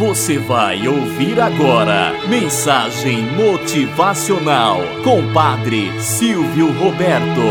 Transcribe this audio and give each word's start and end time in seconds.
Você 0.00 0.38
vai 0.38 0.88
ouvir 0.88 1.38
agora 1.38 2.14
Mensagem 2.26 3.20
Motivacional 3.36 4.78
com 5.04 5.30
Padre 5.34 5.92
Silvio 6.00 6.72
Roberto. 6.72 7.42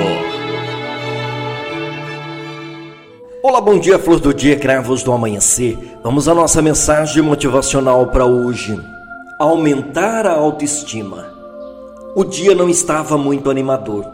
Olá, 3.44 3.62
bom 3.62 3.78
dia, 3.78 4.00
flor 4.00 4.20
do 4.20 4.34
dia, 4.34 4.58
cravos 4.58 5.04
do 5.04 5.12
amanhecer. 5.12 5.78
Vamos 6.04 6.28
à 6.28 6.34
nossa 6.34 6.60
mensagem 6.60 7.22
motivacional 7.22 8.08
para 8.08 8.26
hoje. 8.26 8.82
Aumentar 9.38 10.26
a 10.26 10.34
autoestima. 10.34 11.28
O 12.16 12.24
dia 12.24 12.56
não 12.56 12.68
estava 12.68 13.16
muito 13.16 13.52
animador. 13.52 14.08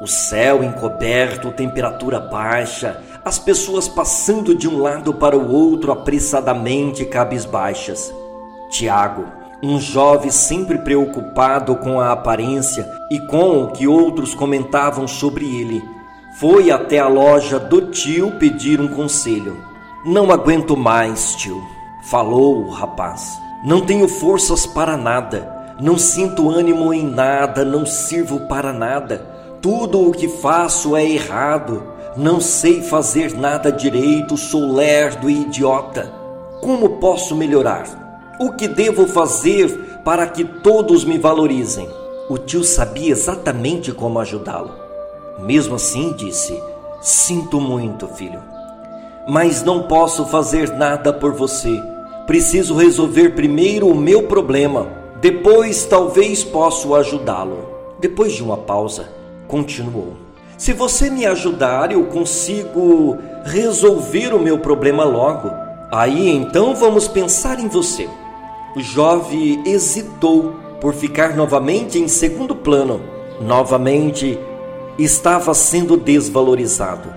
O 0.00 0.08
céu 0.08 0.64
encoberto, 0.64 1.52
temperatura 1.52 2.18
baixa, 2.18 3.00
as 3.26 3.40
pessoas 3.40 3.88
passando 3.88 4.54
de 4.54 4.68
um 4.68 4.80
lado 4.80 5.12
para 5.12 5.36
o 5.36 5.52
outro 5.52 5.90
apressadamente 5.90 7.04
cabisbaixas. 7.04 8.14
Tiago, 8.70 9.24
um 9.60 9.80
jovem 9.80 10.30
sempre 10.30 10.78
preocupado 10.78 11.74
com 11.74 11.98
a 11.98 12.12
aparência 12.12 12.88
e 13.10 13.18
com 13.18 13.64
o 13.64 13.72
que 13.72 13.88
outros 13.88 14.32
comentavam 14.32 15.08
sobre 15.08 15.44
ele, 15.44 15.82
foi 16.38 16.70
até 16.70 17.00
a 17.00 17.08
loja 17.08 17.58
do 17.58 17.90
tio 17.90 18.30
pedir 18.38 18.80
um 18.80 18.86
conselho. 18.86 19.56
Não 20.04 20.30
aguento 20.30 20.76
mais, 20.76 21.34
tio, 21.34 21.60
falou 22.08 22.66
o 22.66 22.70
rapaz. 22.70 23.36
Não 23.64 23.80
tenho 23.80 24.06
forças 24.06 24.66
para 24.66 24.96
nada, 24.96 25.74
não 25.80 25.98
sinto 25.98 26.48
ânimo 26.48 26.94
em 26.94 27.04
nada, 27.04 27.64
não 27.64 27.84
sirvo 27.84 28.46
para 28.46 28.72
nada. 28.72 29.18
Tudo 29.60 30.08
o 30.08 30.12
que 30.12 30.28
faço 30.28 30.94
é 30.94 31.04
errado 31.04 31.95
não 32.16 32.40
sei 32.40 32.80
fazer 32.80 33.36
nada 33.36 33.70
direito, 33.70 34.38
sou 34.38 34.72
lerdo 34.74 35.28
e 35.28 35.42
idiota. 35.42 36.10
Como 36.62 36.98
posso 36.98 37.36
melhorar? 37.36 38.36
O 38.40 38.52
que 38.52 38.66
devo 38.66 39.06
fazer 39.06 40.00
para 40.02 40.26
que 40.26 40.42
todos 40.42 41.04
me 41.04 41.18
valorizem? 41.18 41.88
O 42.30 42.38
tio 42.38 42.64
sabia 42.64 43.12
exatamente 43.12 43.92
como 43.92 44.18
ajudá-lo. 44.18 44.72
Mesmo 45.38 45.74
assim, 45.74 46.12
disse: 46.12 46.58
Sinto 47.02 47.60
muito, 47.60 48.08
filho, 48.08 48.42
mas 49.28 49.62
não 49.62 49.82
posso 49.82 50.24
fazer 50.24 50.70
nada 50.70 51.12
por 51.12 51.34
você. 51.34 51.82
Preciso 52.26 52.74
resolver 52.74 53.34
primeiro 53.34 53.88
o 53.88 53.94
meu 53.94 54.22
problema. 54.22 54.88
Depois, 55.20 55.84
talvez 55.84 56.42
possa 56.42 56.96
ajudá-lo. 56.96 57.68
Depois 58.00 58.32
de 58.32 58.42
uma 58.42 58.56
pausa, 58.56 59.08
continuou. 59.46 60.25
Se 60.56 60.72
você 60.72 61.10
me 61.10 61.26
ajudar, 61.26 61.92
eu 61.92 62.04
consigo 62.04 63.18
resolver 63.44 64.32
o 64.32 64.38
meu 64.38 64.58
problema 64.58 65.04
logo. 65.04 65.50
Aí 65.92 66.30
então 66.30 66.74
vamos 66.74 67.06
pensar 67.06 67.60
em 67.60 67.68
você. 67.68 68.08
O 68.74 68.80
jovem 68.80 69.62
hesitou 69.66 70.54
por 70.80 70.94
ficar 70.94 71.36
novamente 71.36 71.98
em 71.98 72.08
segundo 72.08 72.54
plano. 72.54 73.02
Novamente 73.38 74.38
estava 74.98 75.52
sendo 75.52 75.94
desvalorizado, 75.94 77.12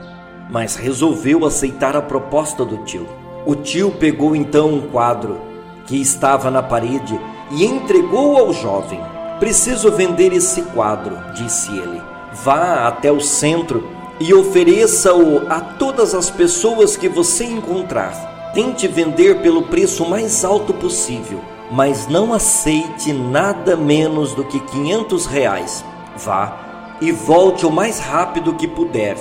mas 0.50 0.76
resolveu 0.76 1.46
aceitar 1.46 1.96
a 1.96 2.02
proposta 2.02 2.66
do 2.66 2.80
tio. 2.84 3.08
O 3.46 3.56
tio 3.56 3.90
pegou 3.92 4.36
então 4.36 4.68
um 4.68 4.82
quadro 4.82 5.40
que 5.86 6.00
estava 6.00 6.52
na 6.52 6.62
parede 6.62 7.18
e 7.52 7.64
entregou 7.64 8.38
ao 8.38 8.52
jovem. 8.52 9.00
Preciso 9.40 9.90
vender 9.94 10.34
esse 10.34 10.62
quadro, 10.62 11.18
disse 11.34 11.72
ele. 11.72 12.19
Vá 12.34 12.88
até 12.88 13.12
o 13.12 13.20
centro 13.20 13.88
e 14.20 14.34
ofereça-o 14.34 15.48
a 15.50 15.60
todas 15.60 16.14
as 16.14 16.30
pessoas 16.30 16.96
que 16.96 17.10
você 17.10 17.46
encontrar. 17.46 18.52
Tente 18.54 18.88
vender 18.88 19.42
pelo 19.42 19.64
preço 19.64 20.08
mais 20.08 20.44
alto 20.44 20.74
possível, 20.74 21.40
mas 21.72 22.08
não 22.08 22.34
aceite 22.34 23.14
nada 23.14 23.76
menos 23.76 24.34
do 24.34 24.44
que 24.44 24.60
500 24.60 25.26
reais. 25.26 25.86
Vá 26.18 26.58
e 27.02 27.12
volte 27.12 27.66
o 27.66 27.72
mais 27.72 28.00
rápido 28.00 28.56
que 28.56 28.68
puder, 28.68 29.16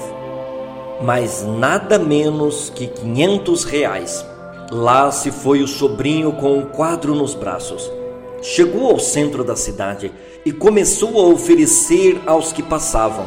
mas 1.01 1.45
nada 1.45 1.99
menos 1.99 2.71
que 2.71 2.89
500 2.89 3.65
reais. 3.65 4.27
Lá 4.71 5.11
se 5.13 5.31
foi 5.31 5.63
o 5.63 5.69
sobrinho 5.69 6.33
com 6.33 6.59
o 6.59 6.67
quadro 6.67 7.15
nos 7.15 7.35
braços. 7.35 7.98
Chegou 8.41 8.91
ao 8.91 9.01
centro 9.01 9.43
da 9.43 9.57
cidade 9.57 10.13
e 10.45 10.53
começou 10.53 11.19
a 11.19 11.29
oferecer 11.29 12.21
aos 12.25 12.53
que 12.53 12.63
passavam: 12.63 13.27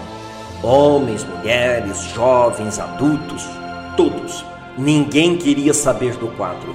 homens, 0.64 1.26
mulheres, 1.26 2.02
jovens, 2.16 2.80
adultos, 2.80 3.44
todos. 3.98 4.46
Ninguém 4.78 5.36
queria 5.36 5.74
saber 5.74 6.16
do 6.16 6.28
quadro. 6.30 6.74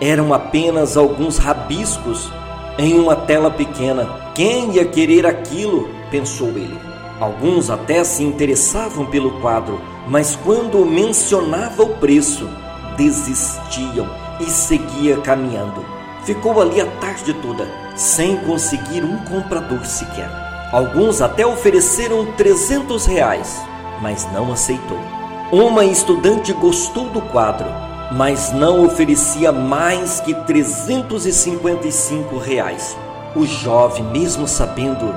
Eram 0.00 0.34
apenas 0.34 0.96
alguns 0.96 1.38
rabiscos 1.38 2.30
em 2.76 2.98
uma 2.98 3.16
tela 3.16 3.50
pequena. 3.50 4.06
Quem 4.34 4.72
ia 4.72 4.84
querer 4.84 5.26
aquilo? 5.26 5.88
pensou 6.10 6.48
ele. 6.48 6.78
Alguns 7.18 7.68
até 7.68 8.04
se 8.04 8.22
interessavam 8.22 9.06
pelo 9.06 9.40
quadro, 9.40 9.80
mas 10.06 10.36
quando 10.36 10.84
mencionava 10.86 11.82
o 11.82 11.96
preço, 11.96 12.48
desistiam 12.96 14.08
e 14.40 14.44
seguia 14.44 15.16
caminhando. 15.16 15.97
Ficou 16.28 16.60
ali 16.60 16.78
a 16.78 16.84
tarde 17.00 17.32
toda, 17.32 17.66
sem 17.96 18.36
conseguir 18.36 19.02
um 19.02 19.16
comprador 19.24 19.82
sequer. 19.86 20.28
Alguns 20.70 21.22
até 21.22 21.46
ofereceram 21.46 22.32
300 22.32 23.06
reais, 23.06 23.58
mas 24.02 24.30
não 24.30 24.52
aceitou. 24.52 24.98
Uma 25.50 25.86
estudante 25.86 26.52
gostou 26.52 27.08
do 27.08 27.22
quadro, 27.22 27.66
mas 28.12 28.52
não 28.52 28.84
oferecia 28.84 29.50
mais 29.50 30.20
que 30.20 30.34
355 30.34 32.36
reais. 32.36 32.94
O 33.34 33.46
jovem, 33.46 34.04
mesmo 34.04 34.46
sabendo 34.46 35.14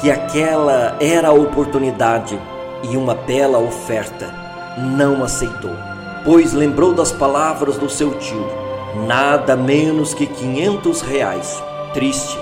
que 0.00 0.10
aquela 0.10 0.96
era 1.00 1.28
a 1.28 1.32
oportunidade 1.32 2.36
e 2.82 2.96
uma 2.96 3.14
bela 3.14 3.60
oferta, 3.60 4.34
não 4.76 5.22
aceitou, 5.22 5.76
pois 6.24 6.52
lembrou 6.52 6.92
das 6.92 7.12
palavras 7.12 7.76
do 7.76 7.88
seu 7.88 8.18
tio 8.18 8.67
nada 8.94 9.56
menos 9.56 10.14
que 10.14 10.26
500 10.26 11.00
reais. 11.02 11.62
Triste, 11.92 12.38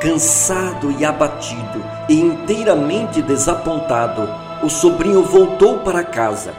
cansado 0.00 0.90
e 0.98 1.04
abatido 1.04 1.84
e 2.08 2.20
inteiramente 2.20 3.22
desapontado, 3.22 4.28
o 4.62 4.68
sobrinho 4.68 5.22
voltou 5.22 5.78
para 5.78 6.02
casa. 6.02 6.52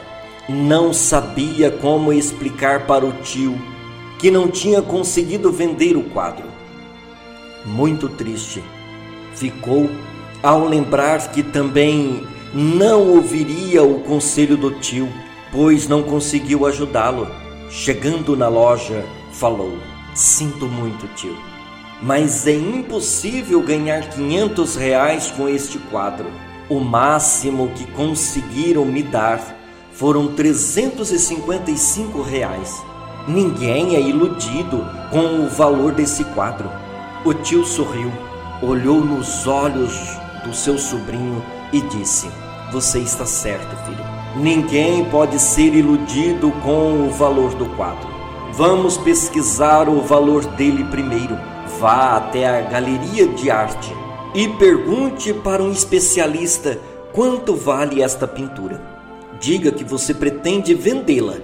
Não 0.48 0.92
sabia 0.92 1.70
como 1.70 2.12
explicar 2.12 2.86
para 2.86 3.04
o 3.04 3.12
tio 3.12 3.60
que 4.18 4.30
não 4.30 4.48
tinha 4.48 4.80
conseguido 4.80 5.50
vender 5.50 5.96
o 5.96 6.04
quadro. 6.04 6.44
Muito 7.64 8.08
triste, 8.08 8.62
ficou 9.34 9.90
ao 10.42 10.64
lembrar 10.66 11.30
que 11.30 11.42
também 11.42 12.26
não 12.54 13.08
ouviria 13.14 13.82
o 13.82 14.00
conselho 14.00 14.56
do 14.56 14.72
tio, 14.72 15.08
pois 15.50 15.88
não 15.88 16.02
conseguiu 16.02 16.66
ajudá-lo. 16.66 17.28
Chegando 17.70 18.36
na 18.36 18.48
loja, 18.48 19.04
falou: 19.32 19.76
Sinto 20.14 20.66
muito, 20.66 21.06
tio, 21.14 21.36
mas 22.02 22.46
é 22.46 22.54
impossível 22.54 23.62
ganhar 23.62 24.08
500 24.10 24.76
reais 24.76 25.30
com 25.30 25.48
este 25.48 25.78
quadro. 25.78 26.26
O 26.68 26.80
máximo 26.80 27.68
que 27.74 27.86
conseguiram 27.92 28.84
me 28.84 29.02
dar 29.02 29.40
foram 29.92 30.34
355 30.34 32.22
reais. 32.22 32.82
Ninguém 33.28 33.94
é 33.94 34.00
iludido 34.00 34.84
com 35.10 35.44
o 35.44 35.48
valor 35.48 35.92
desse 35.92 36.24
quadro. 36.24 36.70
O 37.24 37.32
tio 37.32 37.64
sorriu, 37.64 38.10
olhou 38.60 39.00
nos 39.00 39.46
olhos 39.46 39.92
do 40.44 40.52
seu 40.52 40.76
sobrinho 40.76 41.44
e 41.72 41.80
disse: 41.82 42.28
Você 42.72 42.98
está 42.98 43.24
certo, 43.24 43.76
filho. 43.84 44.04
Ninguém 44.36 45.04
pode 45.04 45.38
ser 45.38 45.74
iludido 45.74 46.50
com 46.62 47.06
o 47.06 47.10
valor 47.10 47.54
do 47.54 47.66
quadro. 47.76 48.11
Vamos 48.54 48.98
pesquisar 48.98 49.88
o 49.88 50.02
valor 50.02 50.44
dele 50.44 50.84
primeiro. 50.84 51.38
Vá 51.80 52.16
até 52.18 52.46
a 52.46 52.60
galeria 52.60 53.26
de 53.26 53.50
arte 53.50 53.90
e 54.34 54.46
pergunte 54.46 55.32
para 55.32 55.62
um 55.62 55.72
especialista 55.72 56.78
quanto 57.14 57.56
vale 57.56 58.02
esta 58.02 58.28
pintura. 58.28 58.78
Diga 59.40 59.72
que 59.72 59.82
você 59.82 60.12
pretende 60.12 60.74
vendê-la, 60.74 61.36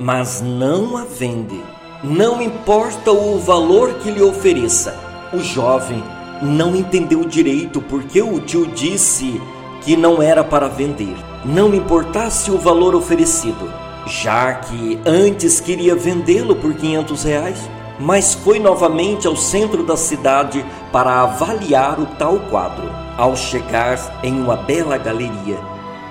mas 0.00 0.40
não 0.40 0.96
a 0.96 1.04
vende. 1.04 1.62
Não 2.02 2.40
importa 2.40 3.12
o 3.12 3.38
valor 3.38 3.94
que 3.98 4.10
lhe 4.10 4.22
ofereça. 4.22 4.96
O 5.34 5.40
jovem 5.40 6.02
não 6.40 6.74
entendeu 6.74 7.24
direito 7.24 7.82
porque 7.82 8.22
o 8.22 8.40
tio 8.40 8.66
disse 8.68 9.38
que 9.82 9.98
não 9.98 10.22
era 10.22 10.42
para 10.42 10.66
vender, 10.66 11.14
não 11.44 11.74
importasse 11.74 12.50
o 12.50 12.56
valor 12.56 12.94
oferecido 12.94 13.83
já 14.06 14.54
que 14.54 14.98
antes 15.06 15.60
queria 15.60 15.94
vendê-lo 15.94 16.56
por 16.56 16.74
500 16.74 17.24
reais, 17.24 17.70
mas 17.98 18.34
foi 18.34 18.58
novamente 18.58 19.26
ao 19.26 19.36
centro 19.36 19.84
da 19.84 19.96
cidade 19.96 20.64
para 20.92 21.22
avaliar 21.22 21.98
o 22.00 22.06
tal 22.06 22.38
quadro. 22.50 22.90
Ao 23.16 23.36
chegar 23.36 23.98
em 24.22 24.40
uma 24.40 24.56
bela 24.56 24.98
galeria, 24.98 25.58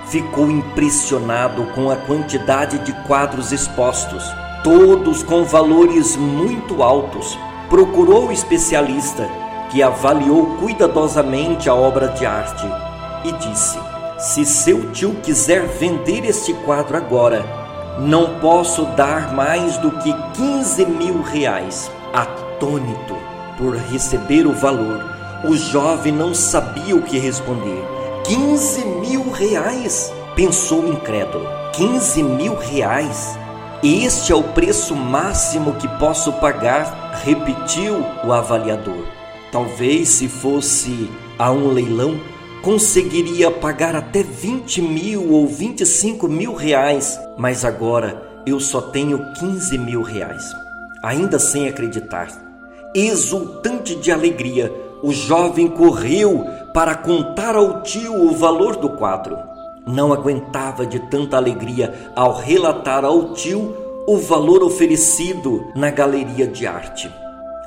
ficou 0.06 0.50
impressionado 0.50 1.64
com 1.74 1.90
a 1.90 1.96
quantidade 1.96 2.78
de 2.78 2.92
quadros 3.06 3.52
expostos, 3.52 4.24
todos 4.62 5.22
com 5.22 5.44
valores 5.44 6.16
muito 6.16 6.82
altos. 6.82 7.38
procurou 7.68 8.28
o 8.28 8.32
especialista 8.32 9.28
que 9.70 9.82
avaliou 9.82 10.56
cuidadosamente 10.58 11.68
a 11.68 11.74
obra 11.74 12.08
de 12.08 12.24
arte 12.24 12.64
e 13.24 13.32
disse: 13.32 13.78
Se 14.18 14.44
seu 14.44 14.92
tio 14.92 15.16
quiser 15.22 15.66
vender 15.66 16.24
este 16.24 16.54
quadro 16.54 16.96
agora, 16.96 17.63
não 17.98 18.38
posso 18.40 18.84
dar 18.96 19.32
mais 19.32 19.78
do 19.78 19.90
que 19.90 20.12
15 20.34 20.86
mil 20.86 21.22
reais. 21.22 21.90
Atônito 22.12 23.16
por 23.56 23.76
receber 23.76 24.46
o 24.46 24.52
valor, 24.52 25.04
o 25.44 25.56
jovem 25.56 26.12
não 26.12 26.34
sabia 26.34 26.96
o 26.96 27.02
que 27.02 27.18
responder. 27.18 27.84
15 28.24 28.84
mil 28.84 29.30
reais? 29.30 30.12
Pensou 30.34 30.88
incrédulo. 30.88 31.46
15 31.72 32.22
mil 32.22 32.56
reais? 32.56 33.38
Este 33.82 34.32
é 34.32 34.34
o 34.34 34.42
preço 34.42 34.96
máximo 34.96 35.74
que 35.74 35.86
posso 35.98 36.32
pagar, 36.34 37.20
repetiu 37.22 38.04
o 38.24 38.32
avaliador. 38.32 39.04
Talvez 39.52 40.08
se 40.08 40.26
fosse 40.26 41.10
a 41.38 41.50
um 41.52 41.68
leilão, 41.68 42.18
conseguiria 42.64 43.50
pagar 43.50 43.94
até 43.94 44.22
20 44.22 44.80
mil 44.80 45.30
ou 45.30 45.46
25 45.46 46.26
mil 46.26 46.54
reais, 46.54 47.20
mas 47.36 47.62
agora 47.62 48.26
eu 48.46 48.58
só 48.58 48.80
tenho 48.80 49.32
15 49.34 49.76
mil 49.76 50.00
reais. 50.00 50.50
Ainda 51.02 51.38
sem 51.38 51.68
acreditar, 51.68 52.26
exultante 52.94 53.94
de 53.94 54.10
alegria, 54.10 54.72
o 55.02 55.12
jovem 55.12 55.68
correu 55.68 56.46
para 56.72 56.94
contar 56.94 57.54
ao 57.54 57.82
tio 57.82 58.14
o 58.14 58.32
valor 58.32 58.76
do 58.76 58.88
quadro. 58.88 59.36
Não 59.86 60.10
aguentava 60.10 60.86
de 60.86 60.98
tanta 61.10 61.36
alegria 61.36 62.10
ao 62.16 62.34
relatar 62.34 63.04
ao 63.04 63.34
tio 63.34 63.76
o 64.08 64.16
valor 64.16 64.62
oferecido 64.62 65.66
na 65.76 65.90
galeria 65.90 66.46
de 66.46 66.66
arte. 66.66 67.12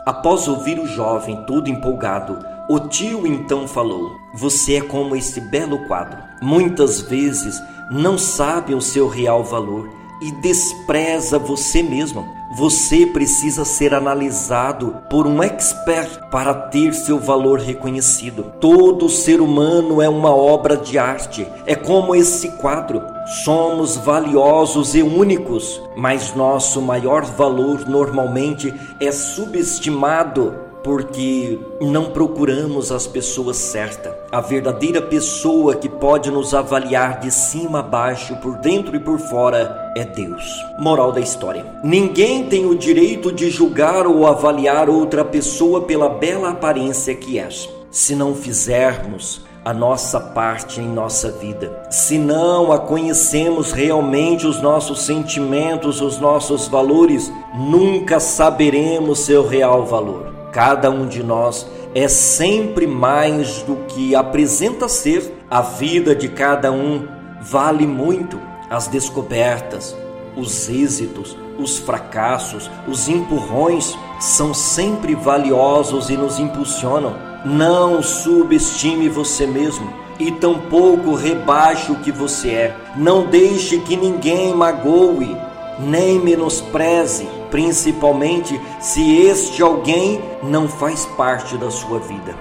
Após 0.04 0.48
ouvir 0.48 0.80
o 0.80 0.88
jovem 0.88 1.44
todo 1.46 1.70
empolgado, 1.70 2.57
o 2.70 2.80
tio 2.80 3.26
então 3.26 3.68
falou: 3.68 4.18
Você 4.34 4.76
é 4.76 4.82
como 4.82 5.16
esse 5.16 5.40
belo 5.40 5.80
quadro. 5.88 6.22
Muitas 6.42 7.02
vezes 7.02 7.62
não 7.90 8.18
sabe 8.18 8.76
o 8.76 8.82
seu 8.82 9.08
real 9.08 9.44
valor 9.44 9.90
e 10.22 10.32
despreza 10.32 11.40
você 11.40 11.82
mesmo. 11.82 12.36
Você 12.58 13.06
precisa 13.06 13.66
ser 13.66 13.94
analisado 13.94 14.98
por 15.10 15.28
um 15.28 15.44
expert 15.44 16.30
para 16.30 16.54
ter 16.54 16.94
seu 16.94 17.20
valor 17.20 17.60
reconhecido. 17.60 18.52
Todo 18.60 19.10
ser 19.10 19.42
humano 19.42 20.02
é 20.02 20.10
uma 20.10 20.34
obra 20.34 20.76
de 20.76 20.98
arte, 20.98 21.48
é 21.66 21.76
como 21.76 22.16
esse 22.16 22.52
quadro. 22.58 23.02
Somos 23.44 23.98
valiosos 23.98 24.96
e 24.96 25.04
únicos, 25.04 25.82
mas 25.96 26.34
nosso 26.36 26.82
maior 26.82 27.24
valor 27.24 27.88
normalmente 27.88 28.74
é 29.00 29.12
subestimado 29.12 30.67
porque 30.88 31.60
não 31.82 32.12
procuramos 32.12 32.94
as 32.94 33.06
pessoas 33.06 33.58
certas. 33.58 34.14
A 34.32 34.40
verdadeira 34.40 35.02
pessoa 35.02 35.76
que 35.76 35.90
pode 35.90 36.32
nos 36.32 36.54
avaliar 36.54 37.20
de 37.20 37.30
cima 37.30 37.80
a 37.80 37.84
baixo, 37.84 38.38
por 38.38 38.56
dentro 38.60 38.96
e 38.96 39.00
por 39.00 39.20
fora, 39.20 39.92
é 39.98 40.06
Deus. 40.06 40.46
Moral 40.80 41.12
da 41.12 41.20
história: 41.20 41.66
ninguém 41.84 42.46
tem 42.46 42.66
o 42.66 42.74
direito 42.74 43.34
de 43.34 43.50
julgar 43.50 44.08
ou 44.08 44.26
avaliar 44.26 44.90
outra 44.90 45.26
pessoa 45.26 45.82
pela 45.82 46.08
bela 46.08 46.52
aparência 46.52 47.14
que 47.14 47.38
é. 47.38 47.50
Se 47.92 48.16
não 48.16 48.34
fizermos 48.34 49.42
a 49.66 49.74
nossa 49.74 50.22
parte 50.22 50.80
em 50.80 50.88
nossa 50.88 51.30
vida. 51.30 51.86
Se 51.92 52.18
não 52.18 52.72
a 52.72 52.80
conhecemos 52.80 53.74
realmente 53.74 54.48
os 54.48 54.62
nossos 54.62 55.02
sentimentos, 55.02 56.00
os 56.00 56.18
nossos 56.18 56.70
valores, 56.70 57.30
nunca 57.54 58.22
saberemos 58.22 59.20
seu 59.20 59.46
real 59.46 59.86
valor. 59.86 60.37
Cada 60.58 60.90
um 60.90 61.06
de 61.06 61.22
nós 61.22 61.68
é 61.94 62.08
sempre 62.08 62.88
mais 62.88 63.62
do 63.62 63.76
que 63.90 64.16
apresenta 64.16 64.90
ser. 64.90 65.32
A 65.52 65.62
vida 65.62 66.16
de 66.16 66.30
cada 66.30 66.72
um 66.72 67.08
vale 67.40 67.86
muito. 67.86 68.42
As 68.68 68.88
descobertas, 68.88 69.96
os 70.36 70.68
êxitos, 70.68 71.38
os 71.60 71.78
fracassos, 71.78 72.72
os 72.88 73.08
empurrões 73.08 73.96
são 74.20 74.52
sempre 74.52 75.14
valiosos 75.14 76.10
e 76.10 76.18
nos 76.18 76.40
impulsionam. 76.40 77.16
Não 77.46 78.02
subestime 78.02 79.08
você 79.08 79.46
mesmo 79.46 79.94
e 80.20 80.32
tampouco 80.32 81.14
rebaixe 81.14 81.92
o 81.92 82.00
que 82.00 82.12
você 82.12 82.50
é. 82.50 82.76
Não 82.96 83.28
deixe 83.28 83.78
que 83.82 83.96
ninguém 83.96 84.56
magoe 84.56 85.38
nem 85.80 86.20
menospreze, 86.20 87.28
principalmente 87.50 88.60
se 88.80 89.18
este 89.18 89.62
alguém 89.62 90.22
não 90.44 90.68
faz 90.68 91.06
parte 91.06 91.58
da 91.58 91.70
sua 91.70 92.00
vida. 92.00 92.36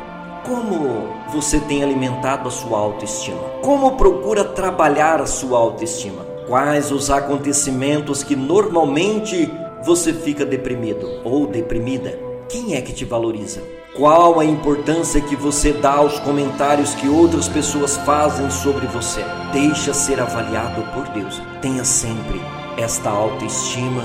Como 0.44 1.08
você 1.32 1.58
tem 1.58 1.82
alimentado 1.82 2.48
a 2.48 2.52
sua 2.52 2.78
autoestima? 2.78 3.42
Como 3.62 3.96
procura 3.96 4.44
trabalhar 4.44 5.20
a 5.20 5.26
sua 5.26 5.58
autoestima? 5.58 6.24
Quais 6.46 6.92
os 6.92 7.10
acontecimentos 7.10 8.22
que 8.22 8.36
normalmente 8.36 9.52
você 9.84 10.12
fica 10.12 10.46
deprimido 10.46 11.20
ou 11.24 11.46
deprimida? 11.46 12.16
Quem 12.48 12.76
é 12.76 12.80
que 12.80 12.92
te 12.92 13.04
valoriza? 13.04 13.60
Qual 13.96 14.38
a 14.38 14.44
importância 14.44 15.20
que 15.20 15.34
você 15.34 15.72
dá 15.72 15.94
aos 15.94 16.20
comentários 16.20 16.94
que 16.94 17.08
outras 17.08 17.48
pessoas 17.48 17.96
fazem 17.96 18.48
sobre 18.50 18.86
você? 18.86 19.24
Deixa 19.52 19.92
ser 19.92 20.20
avaliado 20.20 20.82
por 20.92 21.08
Deus. 21.08 21.40
Tenha 21.60 21.82
sempre 21.82 22.40
esta 22.76 23.10
autoestima 23.10 24.04